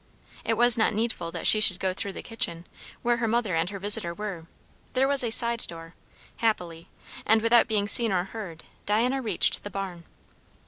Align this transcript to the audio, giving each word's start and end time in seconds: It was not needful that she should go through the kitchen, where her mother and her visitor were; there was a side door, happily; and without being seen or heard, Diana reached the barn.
It 0.43 0.55
was 0.55 0.79
not 0.79 0.95
needful 0.95 1.31
that 1.31 1.45
she 1.45 1.59
should 1.61 1.79
go 1.79 1.93
through 1.93 2.13
the 2.13 2.23
kitchen, 2.23 2.65
where 3.03 3.17
her 3.17 3.27
mother 3.27 3.53
and 3.55 3.69
her 3.69 3.77
visitor 3.77 4.15
were; 4.15 4.47
there 4.93 5.07
was 5.07 5.23
a 5.23 5.29
side 5.29 5.67
door, 5.67 5.93
happily; 6.37 6.89
and 7.23 7.39
without 7.43 7.67
being 7.67 7.87
seen 7.87 8.11
or 8.11 8.23
heard, 8.23 8.63
Diana 8.87 9.21
reached 9.21 9.63
the 9.63 9.69
barn. 9.69 10.05